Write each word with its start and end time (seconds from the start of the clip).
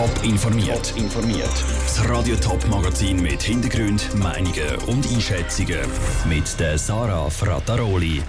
Top 0.00 0.24
informiert. 0.24 0.94
informiert. 0.96 1.52
Das 1.84 2.08
Radio 2.08 2.34
Top 2.36 2.66
Magazin 2.68 3.20
mit 3.20 3.42
Hintergrund, 3.42 4.08
Meinungen 4.14 4.76
und 4.86 5.06
Einschätzungen 5.12 5.80
mit 6.26 6.58
der 6.58 6.78
Sarah 6.78 7.28
Frataroli. 7.28 8.22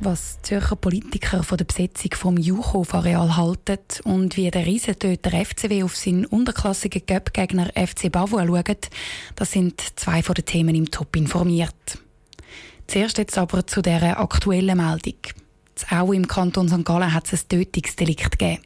Was 0.00 0.42
Zürcher 0.42 0.74
Politiker 0.74 1.44
von 1.44 1.58
der 1.58 1.64
Besetzung 1.64 2.10
vom 2.14 2.36
Juchhof-Areal 2.36 3.36
halten 3.36 3.78
und 4.02 4.36
wie 4.36 4.50
der 4.50 4.66
Riesentöter 4.66 5.30
FCW 5.30 5.84
auf 5.84 5.94
seinen 5.94 6.26
unterklassigen 6.26 7.06
Göpp-Gegner 7.06 7.70
FC 7.76 8.10
Bavois 8.10 8.44
schaut, 8.44 8.88
das 9.36 9.52
sind 9.52 9.80
zwei 9.94 10.24
von 10.24 10.34
den 10.34 10.44
Themen 10.44 10.74
im 10.74 10.90
Top 10.90 11.14
informiert. 11.14 12.00
Zuerst 12.88 13.18
jetzt 13.18 13.38
aber 13.38 13.64
zu 13.64 13.80
dieser 13.80 14.18
aktuellen 14.18 14.76
Meldung. 14.76 15.45
Auch 15.90 16.12
im 16.12 16.26
Kanton 16.26 16.68
St. 16.68 16.84
Gallen 16.84 17.12
hat 17.12 17.32
es 17.32 17.44
ein 17.44 17.48
Tötungsdelikt 17.48 18.38
gegeben. 18.38 18.62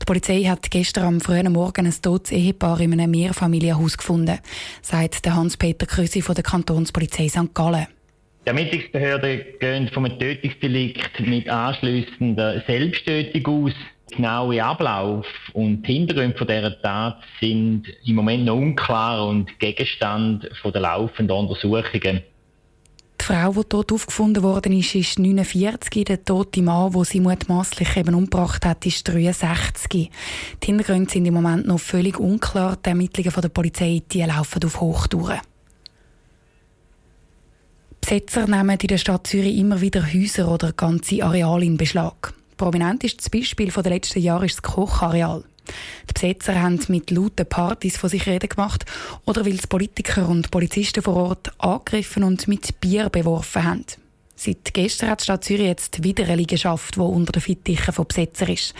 Die 0.00 0.04
Polizei 0.04 0.42
hat 0.44 0.70
gestern 0.70 1.04
am 1.04 1.20
frühen 1.20 1.52
Morgen 1.52 1.86
ein 1.86 1.94
totes 2.02 2.30
Ehepaar 2.30 2.80
in 2.80 2.92
einem 2.92 3.10
Mehrfamilienhaus 3.10 3.96
gefunden, 3.96 4.38
sagt 4.82 5.28
Hans-Peter 5.28 5.86
Krüsi 5.86 6.22
von 6.22 6.34
der 6.34 6.44
Kantonspolizei 6.44 7.28
St. 7.28 7.54
Gallen. 7.54 7.86
Die 8.44 8.50
Ermittlungsbehörden 8.50 9.40
gehen 9.58 9.88
vom 9.92 10.06
Tötungsdelikt 10.18 11.18
mit 11.20 11.48
anschliessender 11.48 12.62
Selbsttötung 12.66 13.66
aus. 13.66 13.72
Genaue 14.12 14.62
Ablauf 14.62 15.26
und 15.52 15.84
Hintergründe 15.84 16.38
von 16.38 16.46
dieser 16.46 16.80
Tat 16.80 17.18
sind 17.40 17.86
im 18.04 18.14
Moment 18.14 18.44
noch 18.44 18.54
unklar 18.54 19.26
und 19.26 19.58
Gegenstand 19.58 20.48
der 20.64 20.80
laufenden 20.80 21.36
Untersuchungen. 21.36 22.22
Frau, 23.26 23.50
die 23.50 23.68
dort 23.68 23.90
aufgefunden 23.90 24.44
worden 24.44 24.72
ist, 24.72 24.94
ist 24.94 25.18
49. 25.18 26.04
Der 26.04 26.24
tote 26.24 26.62
Mann, 26.62 26.92
der 26.92 27.04
sie 27.04 27.18
mutmaßlich 27.18 27.96
eben 27.96 28.14
umgebracht 28.14 28.64
hat, 28.64 28.86
ist 28.86 29.08
63. 29.08 30.12
Die 30.62 30.64
Hintergründe 30.64 31.10
sind 31.10 31.26
im 31.26 31.34
Moment 31.34 31.66
noch 31.66 31.80
völlig 31.80 32.20
unklar. 32.20 32.76
Die 32.76 32.90
Ermittlungen 32.90 33.32
von 33.32 33.40
der 33.40 33.48
Polizei 33.48 34.00
die 34.12 34.22
laufen 34.22 34.62
auf 34.62 34.80
Hochtouren. 34.80 35.40
Besetzer 38.00 38.46
nehmen 38.46 38.78
in 38.80 38.86
der 38.86 38.98
Stadt 38.98 39.26
Zürich 39.26 39.58
immer 39.58 39.80
wieder 39.80 40.06
Häuser 40.06 40.46
oder 40.46 40.72
ganze 40.72 41.24
Areale 41.24 41.64
in 41.64 41.76
Beschlag. 41.76 42.32
Prominent 42.56 43.02
ist 43.02 43.18
das 43.18 43.28
Beispiel 43.28 43.72
der 43.72 43.90
letzten 43.90 44.20
Jahre 44.20 44.46
das 44.46 44.62
Kochareal. 44.62 45.42
Die 46.08 46.12
Besetzer 46.12 46.60
haben 46.60 46.80
mit 46.88 47.10
lauten 47.10 47.46
Partys 47.46 47.96
von 47.96 48.10
sich 48.10 48.26
reden 48.26 48.48
gemacht 48.48 48.84
oder 49.24 49.44
weil 49.44 49.54
es 49.54 49.66
Politiker 49.66 50.28
und 50.28 50.50
Polizisten 50.50 51.02
vor 51.02 51.16
Ort 51.16 51.52
angegriffen 51.58 52.24
und 52.24 52.48
mit 52.48 52.80
Bier 52.80 53.08
beworfen 53.08 53.64
haben. 53.64 53.84
Seit 54.38 54.74
gestern 54.74 55.08
hat 55.08 55.20
die 55.20 55.24
Stadt 55.24 55.44
Zürich 55.44 55.66
jetzt 55.66 56.04
wieder 56.04 56.24
eine 56.24 56.36
Liegenschaft, 56.36 56.96
die 56.96 57.00
unter 57.00 57.32
den 57.32 57.40
Fittichen 57.40 57.92
von 57.94 58.06
Besetzer 58.06 58.48
ist. 58.50 58.74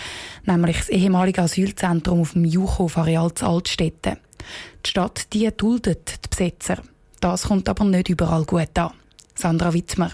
Nämlich 0.44 0.76
das 0.76 0.88
ehemalige 0.90 1.42
Asylzentrum 1.42 2.20
auf 2.20 2.34
dem 2.34 2.44
Juchhof-Areal 2.44 3.32
zu 3.32 3.46
Altstädten. 3.46 4.18
Die 4.84 4.90
Stadt 4.90 5.32
die 5.32 5.50
duldet 5.56 6.24
die 6.24 6.28
Besetzer. 6.28 6.82
Das 7.20 7.44
kommt 7.44 7.70
aber 7.70 7.84
nicht 7.84 8.10
überall 8.10 8.44
gut 8.44 8.78
an. 8.78 8.92
Sandra 9.34 9.72
Wittmer. 9.72 10.12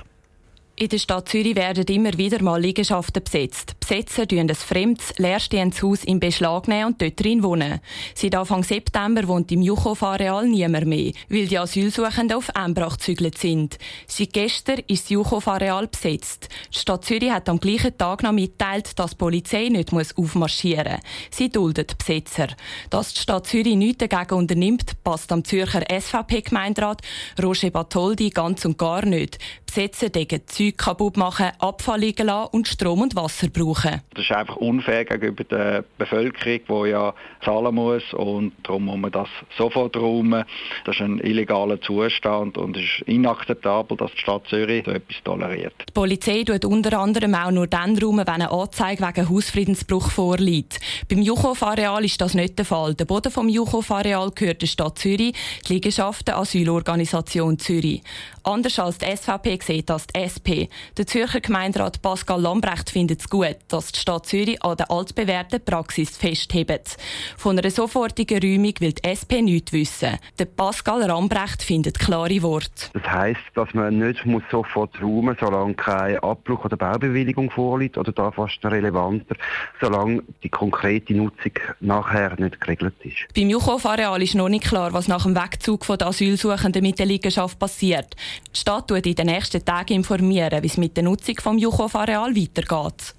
In 0.76 0.88
der 0.88 0.98
Stadt 0.98 1.28
Zürich 1.28 1.56
werden 1.56 1.84
immer 1.84 2.16
wieder 2.16 2.42
mal 2.42 2.60
Liegenschaften 2.60 3.22
besetzt. 3.22 3.74
Besetzer 3.92 4.26
tun 4.26 4.38
ein 4.38 4.54
fremdes, 4.54 5.12
leerstehendes 5.18 5.82
Haus 5.82 6.02
in 6.04 6.18
Beschlag 6.18 6.66
nehmen 6.66 6.86
und 6.86 7.02
dort 7.02 7.22
drin 7.22 7.42
wohnen. 7.42 7.78
Seit 8.14 8.34
Anfang 8.34 8.64
September 8.64 9.28
wohnt 9.28 9.52
im 9.52 9.60
Juchow-Areal 9.60 10.48
niemand 10.48 10.86
mehr, 10.86 11.12
weil 11.28 11.46
die 11.46 11.58
Asylsuchenden 11.58 12.38
auf 12.38 12.48
Embrach 12.54 12.96
gezügelt 12.96 13.36
sind. 13.36 13.76
Seit 14.06 14.32
gestern 14.32 14.78
ist 14.86 15.04
das 15.04 15.10
Juchow-Areal 15.10 15.88
besetzt. 15.88 16.48
Die 16.74 16.78
Stadt 16.78 17.04
Zürich 17.04 17.30
hat 17.30 17.50
am 17.50 17.60
gleichen 17.60 17.98
Tag 17.98 18.22
noch 18.22 18.32
mitteilt, 18.32 18.98
dass 18.98 19.10
die 19.10 19.16
Polizei 19.18 19.68
nicht 19.68 19.92
aufmarschieren 19.92 20.94
muss. 20.94 21.02
Sie 21.30 21.50
duldet 21.50 21.98
Besetzer. 21.98 22.46
Dass 22.88 23.12
die 23.12 23.20
Stadt 23.20 23.46
Zürich 23.46 23.76
nichts 23.76 24.08
dagegen 24.08 24.38
unternimmt, 24.38 25.04
passt 25.04 25.30
am 25.32 25.44
Zürcher 25.44 25.84
SVP-Gemeinderat 25.90 27.02
Roger 27.42 27.68
Batoldi 27.68 28.30
ganz 28.30 28.64
und 28.64 28.78
gar 28.78 29.04
nicht. 29.04 29.38
Besetzer 29.66 30.08
degen 30.08 30.46
Zeug 30.46 30.78
kaputt 30.78 31.18
machen, 31.18 31.50
Abfall 31.58 32.00
liegen 32.00 32.26
lassen 32.26 32.50
und 32.52 32.68
Strom 32.68 33.02
und 33.02 33.16
Wasser 33.16 33.48
brauchen. 33.48 33.81
Das 34.14 34.24
ist 34.24 34.32
einfach 34.32 34.56
unfair 34.56 35.04
gegenüber 35.04 35.44
der 35.44 35.84
Bevölkerung, 35.98 36.84
die 36.86 36.90
ja 36.90 37.14
zahlen 37.44 37.74
muss 37.74 38.12
und 38.12 38.52
darum 38.62 38.84
muss 38.86 38.98
man 38.98 39.12
das 39.12 39.28
sofort 39.56 39.96
räumen. 39.96 40.44
Das 40.84 40.96
ist 40.96 41.02
ein 41.02 41.18
illegaler 41.20 41.80
Zustand 41.80 42.58
und 42.58 42.76
es 42.76 42.84
ist 42.84 43.08
inakzeptabel, 43.08 43.96
dass 43.96 44.12
die 44.12 44.18
Stadt 44.18 44.46
Zürich 44.48 44.84
so 44.84 44.90
etwas 44.92 45.16
toleriert. 45.24 45.74
Die 45.88 45.92
Polizei 45.92 46.44
tut 46.44 46.64
unter 46.64 46.98
anderem 46.98 47.34
auch 47.34 47.50
nur 47.50 47.66
dann 47.66 47.98
räumen, 47.98 48.26
wenn 48.26 48.34
eine 48.34 48.50
Anzeige 48.50 49.06
wegen 49.06 49.28
Hausfriedensbruch 49.28 50.10
vorliegt. 50.10 50.80
Beim 51.08 51.22
Juchow-Areal 51.22 52.04
ist 52.04 52.20
das 52.20 52.34
nicht 52.34 52.58
der 52.58 52.64
Fall. 52.64 52.94
Der 52.94 53.04
Boden 53.04 53.32
vom 53.32 53.48
Juchow-Areal 53.48 54.30
gehört 54.32 54.62
der 54.62 54.66
Stadt 54.66 54.98
Zürich, 54.98 55.34
die 55.68 55.74
Liegenschaft 55.74 56.28
der 56.28 56.38
Asylorganisation 56.38 57.58
Zürich. 57.58 58.02
Anders 58.44 58.78
als 58.78 58.98
die 58.98 59.16
SVP 59.16 59.58
sieht 59.62 59.90
das 59.90 60.06
die 60.06 60.18
SP. 60.18 60.66
Der 60.96 61.06
Zürcher 61.06 61.40
Gemeinderat 61.40 62.02
Pascal 62.02 62.40
Lambrecht 62.40 62.90
findet 62.90 63.20
es 63.20 63.30
gut, 63.30 63.56
dass 63.72 63.92
die 63.92 64.00
Stadt 64.00 64.26
Zürich 64.26 64.62
an 64.62 64.76
der 64.76 64.90
altbewährten 64.90 65.64
Praxis 65.64 66.16
festhebt. 66.16 66.96
Von 67.36 67.58
einer 67.58 67.70
sofortigen 67.70 68.40
Räumung 68.40 68.74
will 68.80 68.92
die 68.92 69.04
SP 69.08 69.40
nichts 69.42 69.72
wissen. 69.72 70.18
Der 70.38 70.44
Pascal 70.44 71.06
Lambrecht 71.06 71.62
findet 71.62 71.98
klare 71.98 72.42
Worte. 72.42 72.90
Das 72.92 73.02
heisst, 73.10 73.40
dass 73.54 73.72
man 73.74 73.98
nicht 73.98 74.26
muss 74.26 74.42
sofort 74.50 75.00
räumen 75.00 75.36
solange 75.40 75.74
kein 75.74 76.18
Abbruch 76.18 76.64
oder 76.64 76.76
Baubewilligung 76.76 77.50
vorliegt, 77.50 77.98
oder 77.98 78.12
da 78.12 78.30
fast 78.30 78.64
relevanter, 78.64 79.36
solange 79.80 80.22
die 80.42 80.48
konkrete 80.48 81.14
Nutzung 81.14 81.52
nachher 81.80 82.38
nicht 82.38 82.60
geregelt 82.60 82.94
ist. 83.02 83.34
Beim 83.34 83.50
Juchow-Areal 83.50 84.22
ist 84.22 84.34
noch 84.34 84.48
nicht 84.48 84.64
klar, 84.64 84.92
was 84.92 85.08
nach 85.08 85.24
dem 85.24 85.34
Wegzug 85.34 85.86
der 85.86 86.06
Asylsuchenden 86.06 86.82
mit 86.82 86.98
der 86.98 87.06
Liegenschaft 87.06 87.58
passiert. 87.58 88.14
Die 88.54 88.58
Stadt 88.58 88.90
wird 88.90 89.06
in 89.06 89.14
den 89.14 89.26
nächsten 89.26 89.64
Tagen 89.64 89.94
informieren, 89.94 90.62
wie 90.62 90.66
es 90.66 90.76
mit 90.76 90.96
der 90.96 91.04
Nutzung 91.04 91.34
des 91.34 91.62
Juchow-Areal 91.62 92.34
weitergeht. 92.36 93.14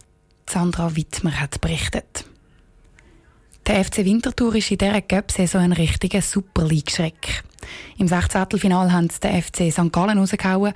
Sandra 0.50 0.96
Wittmer 0.96 1.40
hat 1.40 1.62
berichtet. 1.62 2.26
Der 3.66 3.84
FC 3.84 4.00
Winterthur 4.00 4.56
ist 4.56 4.72
in 4.72 4.78
dieser 4.78 5.02
Cup-Saison 5.02 5.62
ein 5.62 5.72
richtiger 5.72 6.22
Super 6.22 6.66
League-Schreck. 6.66 7.44
Im 7.98 8.08
16. 8.08 8.46
Final 8.58 8.92
haben 8.92 9.10
sie 9.10 9.20
den 9.22 9.42
FC 9.42 9.72
St. 9.72 9.92
Gallen 9.92 10.18
rausgehauen 10.18 10.74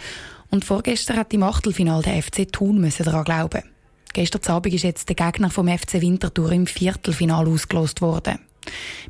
und 0.52 0.64
vorgestern 0.64 1.18
hat 1.18 1.34
im 1.34 1.44
Achtelfinal 1.44 2.02
der 2.02 2.22
FC 2.24 2.52
Thun 2.52 2.90
daran 2.98 3.24
glauben. 3.26 3.64
Gestern 4.14 4.56
Abend 4.56 4.74
ist 4.74 4.84
jetzt 4.84 5.10
der 5.10 5.16
Gegner 5.16 5.50
vom 5.50 5.68
FC 5.68 6.02
Winterthur 6.02 6.52
im 6.52 6.66
Viertelfinal 6.66 7.48
ausgelost 7.48 8.02
worden. 8.02 8.40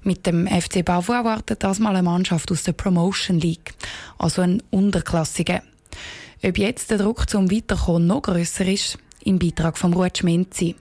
Mit 0.03 0.25
dem 0.25 0.47
FC 0.47 0.83
Bavois 0.83 1.17
erwartet 1.17 1.63
das 1.63 1.79
mal 1.79 1.95
eine 1.95 2.03
Mannschaft 2.03 2.51
aus 2.51 2.63
der 2.63 2.73
Promotion 2.73 3.39
League, 3.39 3.73
also 4.17 4.41
ein 4.41 4.61
Unterklassige. 4.69 5.61
Ob 6.43 6.57
jetzt 6.57 6.91
der 6.91 6.97
Druck 6.99 7.29
zum 7.29 7.51
Weiterkommen 7.51 8.07
noch 8.07 8.21
grösser 8.21 8.65
ist, 8.65 8.97
im 9.27 9.39
Beitrag 9.39 9.77
von 9.77 9.93
Ruud 9.93 10.17
Schmenzi. 10.17 10.75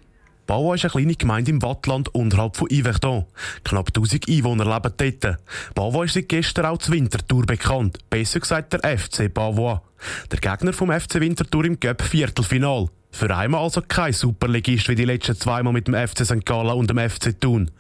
Bavois 0.47 0.77
ist 0.77 0.85
eine 0.85 0.93
kleine 0.93 1.15
Gemeinde 1.17 1.51
im 1.51 1.63
Wattland 1.63 2.15
unterhalb 2.15 2.57
von 2.57 2.69
Yverdon. 2.71 3.25
Knapp 3.65 3.89
1000 3.89 4.29
Einwohner 4.29 4.65
leben 4.65 5.19
dort. 5.21 5.39
Bavois 5.75 6.05
ist 6.05 6.15
seit 6.15 6.29
gestern 6.29 6.67
auch 6.67 6.79
zur 6.79 6.95
Wintertour 6.95 7.45
bekannt. 7.45 7.99
Besser 8.09 8.39
gesagt 8.39 8.73
der 8.73 8.99
FC 8.99 9.33
Bavois. 9.33 9.83
Der 10.31 10.39
Gegner 10.39 10.73
vom 10.73 10.93
FC 10.93 11.17
Winterthur 11.17 11.65
im 11.65 11.81
Cup 11.81 12.01
Viertelfinal. 12.03 12.89
Für 13.11 13.35
einmal 13.35 13.63
also 13.63 13.81
kein 13.81 14.13
Superligist 14.13 14.89
wie 14.89 14.95
die 14.95 15.05
letzten 15.05 15.37
zweimal 15.37 15.73
mit 15.73 15.89
dem 15.89 15.95
FC 15.95 16.25
St. 16.25 16.45
Gallen 16.45 16.73
und 16.73 16.91
dem 16.91 16.99
FC 16.99 17.41
Thun. 17.41 17.71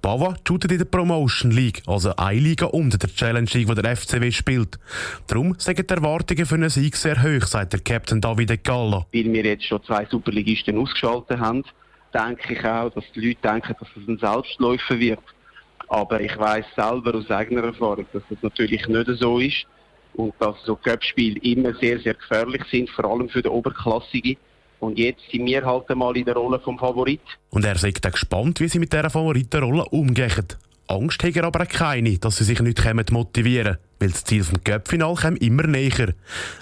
Bava 0.00 0.36
shootet 0.46 0.72
in 0.72 0.78
der 0.78 0.84
Promotion 0.84 1.50
League, 1.50 1.82
also 1.86 2.14
eine 2.16 2.38
Liga 2.38 2.66
unter 2.66 2.96
der 2.98 3.12
Challenge 3.12 3.48
League, 3.52 3.68
wo 3.68 3.74
der 3.74 3.96
FCW 3.96 4.30
spielt. 4.30 4.78
Darum 5.26 5.54
sind 5.58 5.78
die 5.78 5.88
Erwartungen 5.88 6.46
für 6.46 6.54
einen 6.54 6.70
Sieg 6.70 6.96
sehr 6.96 7.20
hoch, 7.22 7.46
sagt 7.46 7.72
der 7.72 7.80
Captain 7.80 8.20
Davide 8.20 8.58
Gallo. 8.58 9.06
Weil 9.12 9.32
wir 9.32 9.44
jetzt 9.44 9.64
schon 9.64 9.82
zwei 9.82 10.06
Superligisten 10.06 10.78
ausgeschaltet 10.78 11.40
haben, 11.40 11.64
denke 12.14 12.54
ich 12.54 12.64
auch, 12.64 12.90
dass 12.90 13.04
die 13.14 13.28
Leute 13.28 13.40
denken, 13.42 13.74
dass 13.78 13.88
es 14.00 14.08
ein 14.08 14.18
Selbstläufer 14.18 14.98
wird. 14.98 15.20
Aber 15.88 16.20
ich 16.20 16.36
weiß 16.36 16.64
selber 16.74 17.14
aus 17.14 17.30
eigener 17.30 17.64
Erfahrung, 17.64 18.06
dass 18.12 18.22
das 18.28 18.38
natürlich 18.42 18.86
nicht 18.86 19.10
so 19.18 19.38
ist 19.38 19.66
und 20.14 20.34
dass 20.38 20.56
so 20.64 20.76
Cup-Spiele 20.76 21.38
immer 21.40 21.74
sehr, 21.74 21.98
sehr 22.00 22.14
gefährlich 22.14 22.62
sind, 22.70 22.90
vor 22.90 23.04
allem 23.04 23.28
für 23.28 23.42
die 23.42 23.48
Oberklassigen. 23.48 24.36
Und 24.80 24.98
jetzt 24.98 25.22
sind 25.30 25.46
wir 25.46 25.64
halt 25.64 25.88
einmal 25.90 26.16
in 26.16 26.24
der 26.24 26.34
Rolle 26.34 26.60
vom 26.60 26.78
Favorit. 26.78 27.20
Und 27.50 27.64
er 27.64 27.78
sagt 27.78 28.06
auch 28.06 28.12
gespannt, 28.12 28.60
wie 28.60 28.68
sie 28.68 28.78
mit 28.78 28.92
dieser 28.92 29.10
Favoritenrolle 29.10 29.84
umgehen. 29.86 30.46
Angst 30.88 31.22
hat 31.22 31.36
er 31.36 31.44
aber 31.44 31.62
auch 31.62 31.68
keine, 31.68 32.18
dass 32.18 32.36
sie 32.36 32.44
sich 32.44 32.60
nicht 32.60 33.10
motivieren 33.10 33.64
können, 33.64 33.78
weil 33.98 34.10
das 34.10 34.24
Ziel 34.24 34.44
vom 34.44 34.62
Cup-Final 34.62 35.36
immer 35.40 35.66
näher. 35.66 36.14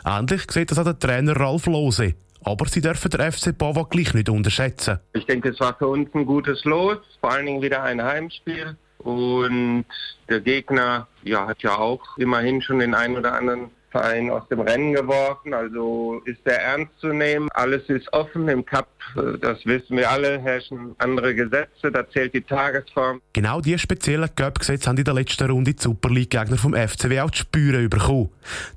Ähnlich 0.05 0.50
sieht 0.50 0.70
das 0.70 0.78
auch 0.78 0.84
der 0.84 0.99
Trainer 0.99 1.37
Ralf 1.37 1.66
Lose. 1.66 2.14
Aber 2.43 2.66
sie 2.66 2.81
dürfen 2.81 3.11
der 3.11 3.32
FC 3.32 3.56
Bava 3.56 3.87
gleich 3.88 4.12
nicht 4.14 4.28
unterschätzen. 4.28 4.99
Ich 5.14 5.25
denke, 5.25 5.50
es 5.50 5.61
war 5.61 5.75
für 5.76 5.88
uns 5.88 6.14
ein 6.14 6.26
gutes 6.26 6.64
Los, 6.64 6.99
vor 7.20 7.32
allen 7.32 7.46
Dingen 7.46 7.62
wieder 7.62 7.82
ein 7.82 8.02
Heimspiel. 8.02 8.76
Und 8.99 9.87
der 10.28 10.40
Gegner 10.40 11.08
ja, 11.22 11.46
hat 11.46 11.62
ja 11.62 11.76
auch 11.76 12.00
immerhin 12.16 12.61
schon 12.62 12.78
den 12.78 12.94
einen 12.94 13.16
oder 13.16 13.34
anderen 13.34 13.70
Verein 13.94 14.29
aus 14.29 14.43
dem 14.49 14.58
Rennen 14.58 14.93
geworfen, 14.93 15.55
also 15.55 16.20
ist 16.25 16.43
sehr 16.44 16.61
ernst 16.61 16.91
zu 16.99 17.12
nehmen. 17.12 17.49
Alles 17.55 17.88
ist 17.88 18.12
offen 18.12 18.49
im 18.49 18.67
Cup, 18.67 18.88
das 19.41 19.64
wissen 19.67 19.96
wir 19.96 20.11
alle, 20.11 20.41
herrschen 20.41 20.96
andere 20.99 21.32
Gesetze, 21.32 21.93
da 21.93 22.08
zählt 22.11 22.35
die 22.35 22.41
Tagesform. 22.41 23.20
Genau 23.32 23.61
diese 23.61 23.79
speziellen 23.79 24.35
Cup-Gesetze 24.35 24.88
haben 24.88 24.99
in 24.99 25.05
der 25.05 25.14
letzten 25.14 25.49
Runde 25.49 25.75
die 25.75 25.81
Super 25.81 26.11
League-Gegner 26.11 26.56
vom 26.56 26.75
FCW 26.75 27.20
auch 27.20 27.31
zu 27.31 27.43
spüren 27.43 27.88
bekommen. 27.88 28.31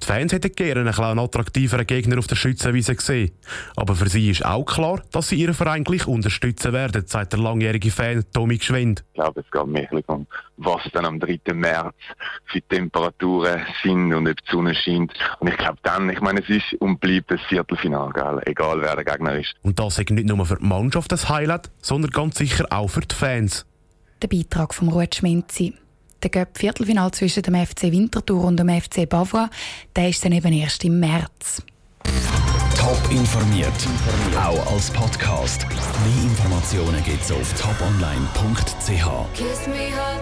Die 0.03 0.05
Fans 0.05 0.33
hätten 0.33 0.51
gerne 0.51 0.91
einen 0.95 1.19
attraktiveren 1.19 1.87
Gegner 1.87 2.19
auf 2.19 2.27
der 2.27 2.35
Schützenwiese 2.35 2.95
gesehen. 2.95 3.31
Aber 3.75 3.95
für 3.95 4.09
sie 4.09 4.29
ist 4.29 4.45
auch 4.45 4.65
klar, 4.65 5.01
dass 5.11 5.29
sie 5.29 5.37
ihren 5.37 5.55
Verein 5.55 5.83
gleich 5.83 6.07
unterstützen 6.07 6.73
werden, 6.73 7.07
sagt 7.07 7.33
der 7.33 7.39
langjährige 7.39 7.89
Fan 7.89 8.23
Tommy 8.33 8.57
Gschwind. 8.57 9.03
Ich 9.13 9.15
glaube, 9.15 9.41
es 9.41 9.51
geht 9.51 9.65
mehr 9.65 9.89
um, 10.07 10.27
was 10.57 10.81
dann 10.93 11.05
am 11.05 11.19
3. 11.19 11.39
März 11.53 11.95
für 12.45 12.61
Temperaturen 12.61 13.65
sind 13.81 14.13
und 14.13 14.27
ob 14.27 14.37
die 14.37 14.51
Sonne 14.51 14.75
scheint. 14.75 15.06
Und 15.39 15.49
ich 15.49 15.57
glaube 15.57 15.77
dann, 15.83 16.09
ich 16.09 16.21
meine, 16.21 16.41
es 16.41 16.49
ist 16.49 16.73
und 16.79 16.99
bleibt 16.99 17.31
ein 17.31 17.39
Viertelfinale, 17.49 18.13
gell? 18.13 18.41
egal 18.45 18.81
wer 18.81 18.95
der 18.95 19.05
Gegner 19.05 19.35
ist. 19.35 19.53
Und 19.63 19.79
das 19.79 19.97
ist 19.97 20.09
nicht 20.09 20.27
nur 20.27 20.45
für 20.45 20.57
die 20.57 20.65
Mannschaft 20.65 21.11
das 21.11 21.29
Highlight, 21.29 21.69
sondern 21.81 22.11
ganz 22.11 22.37
sicher 22.37 22.65
auch 22.69 22.89
für 22.89 23.01
die 23.01 23.15
Fans. 23.15 23.65
Der 24.21 24.27
Beitrag 24.27 24.73
vom 24.73 24.89
Ruud 24.89 25.13
Schminzi. 25.13 25.73
Der 26.23 26.31
Göpp 26.31 26.57
Viertelfinal 26.57 27.11
zwischen 27.11 27.43
dem 27.43 27.53
FC 27.55 27.83
Winterthur 27.83 28.43
und 28.43 28.57
dem 28.57 28.69
FC 28.69 29.07
Bavois, 29.07 29.49
der 29.95 30.09
ist 30.09 30.25
dann 30.25 30.31
eben 30.31 30.51
erst 30.51 30.83
im 30.83 30.99
März. 30.99 31.61
Top 32.75 32.99
informiert, 33.11 33.71
auch 34.35 34.73
als 34.73 34.89
Podcast. 34.91 35.67
Mehr 35.69 36.23
Informationen 36.23 37.03
gibt's 37.03 37.31
auf 37.31 37.53
toponline.ch. 37.53 39.07